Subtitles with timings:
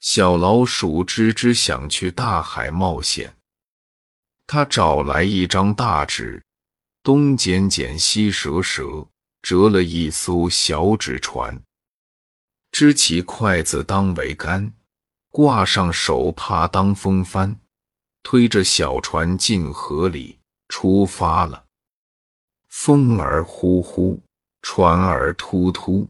[0.00, 3.36] 小老鼠吱吱想去大海冒险，
[4.46, 6.40] 他找来一张大纸，
[7.02, 9.08] 东剪剪西折折，
[9.42, 11.60] 折了一艘小纸船。
[12.70, 14.72] 支起筷子当桅杆，
[15.30, 17.58] 挂上手帕当风帆，
[18.22, 20.38] 推着小船进河里，
[20.68, 21.64] 出发了。
[22.68, 24.22] 风儿呼呼，
[24.62, 26.08] 船儿突突，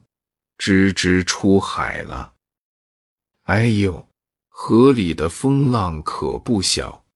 [0.58, 2.34] 吱吱出海了。
[3.48, 4.06] 哎呦，
[4.50, 7.06] 河里的风浪可不小，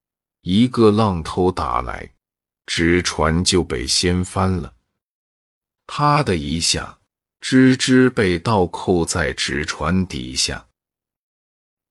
[0.41, 2.15] 一个浪头打来，
[2.65, 4.75] 纸船就被掀翻了。
[5.87, 7.01] 啪的一下，
[7.43, 10.67] 吱吱被倒扣在纸船底下。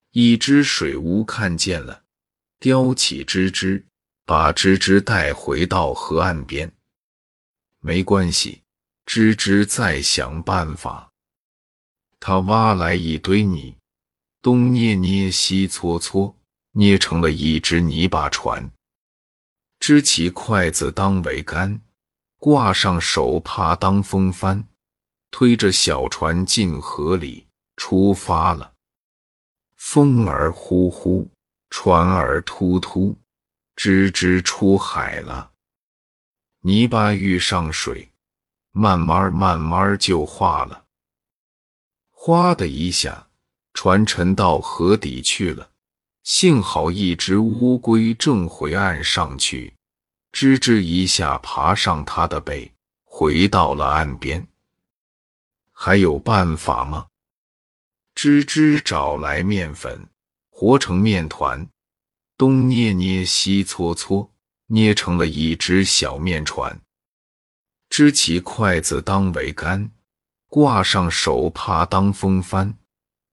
[0.10, 2.02] 一只水乌看见了，
[2.60, 3.84] 叼起吱吱，
[4.26, 6.74] 把吱吱带回到河岸边。
[7.80, 8.64] 没关系，
[9.06, 11.12] 吱吱再想办法。
[12.20, 13.78] 他挖来一堆泥。
[14.42, 16.36] 东捏捏，西搓搓，
[16.72, 18.72] 捏成了一只泥巴船。
[19.80, 21.82] 支起筷子当桅杆，
[22.38, 24.68] 挂上手帕当风帆，
[25.30, 28.74] 推着小船进河里，出发了。
[29.76, 31.30] 风儿呼呼，
[31.70, 33.16] 船儿突突，
[33.76, 35.52] 吱吱出海了。
[36.62, 38.12] 泥巴遇上水，
[38.72, 40.86] 慢慢慢慢就化了。
[42.10, 43.28] 哗的一下。
[43.74, 45.70] 船沉到河底去了，
[46.24, 49.74] 幸好一只乌龟正回岸上去，
[50.32, 52.72] 吱吱一下爬上它的背，
[53.04, 54.48] 回到了岸边。
[55.72, 57.08] 还有办法吗？
[58.14, 60.08] 吱吱找来面粉，
[60.52, 61.68] 和成面团，
[62.38, 64.32] 东捏捏西搓搓，
[64.68, 66.80] 捏成了一只小面船。
[67.90, 69.92] 支起筷子当桅杆，
[70.48, 72.78] 挂上手帕当风帆。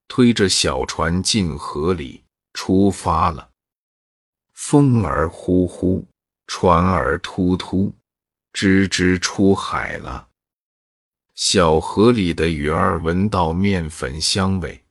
[0.08, 3.50] 推着小船进河里，出发了。
[4.54, 6.04] 风儿呼呼，
[6.46, 7.94] 船儿突突，
[8.52, 10.28] 吱吱出海了。
[11.34, 14.82] 小河里的鱼儿闻到面粉香味，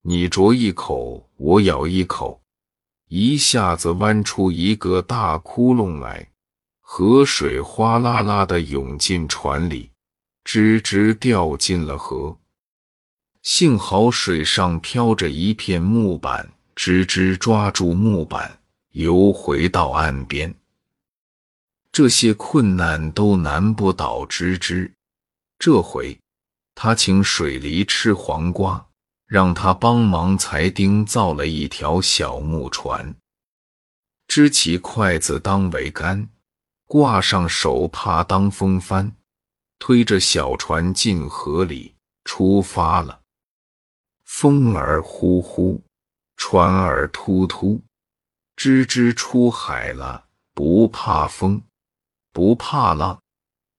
[0.00, 2.40] 你啄一口，我咬一口，
[3.08, 6.30] 一下子弯出一个大窟窿来，
[6.80, 9.90] 河水哗啦啦的涌进船里，
[10.44, 12.38] 吱吱掉进了河。
[13.44, 18.58] 幸好水上漂着一片木板，吱吱抓住木板，
[18.92, 20.54] 游回到岸边。
[21.92, 24.90] 这些困难都难不倒吱吱。
[25.58, 26.18] 这回，
[26.74, 28.86] 他请水狸吃黄瓜，
[29.26, 33.14] 让他帮忙裁钉造了一条小木船，
[34.26, 36.30] 支起筷子当桅杆，
[36.86, 39.12] 挂上手帕当风帆，
[39.78, 41.94] 推着小船进河里，
[42.24, 43.20] 出发了。
[44.44, 45.82] 风儿呼呼，
[46.36, 47.82] 船儿突突，
[48.58, 50.26] 吱吱出海了。
[50.52, 51.62] 不怕风，
[52.30, 53.22] 不怕浪，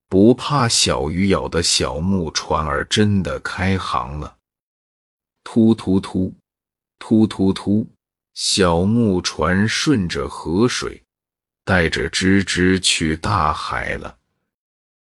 [0.09, 4.37] 不怕小鱼咬的小木船儿真的开航了。
[5.43, 6.33] 突突突，
[6.97, 7.87] 突突突，
[8.33, 11.03] 小木船顺着河水，
[11.63, 14.17] 带着吱吱去大海了。